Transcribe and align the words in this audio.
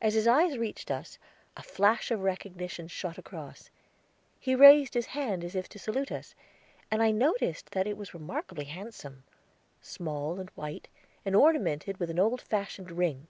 As 0.00 0.14
his 0.14 0.28
eyes 0.28 0.56
reached 0.56 0.92
us, 0.92 1.18
a 1.56 1.62
flash 1.64 2.12
of 2.12 2.20
recognition 2.20 2.86
shot 2.86 3.18
across; 3.18 3.68
he 4.38 4.54
raised 4.54 4.94
his 4.94 5.06
hand 5.06 5.42
as 5.42 5.56
if 5.56 5.68
to 5.70 5.78
salute 5.80 6.12
us, 6.12 6.36
and 6.88 7.02
I 7.02 7.10
noticed 7.10 7.72
that 7.72 7.88
it 7.88 7.96
was 7.96 8.14
remarkably 8.14 8.66
handsome, 8.66 9.24
small 9.82 10.38
and 10.38 10.50
white, 10.50 10.86
and 11.24 11.34
ornamented 11.34 11.96
with 11.98 12.10
an 12.10 12.18
old 12.20 12.40
fashioned 12.40 12.92
ring. 12.92 13.26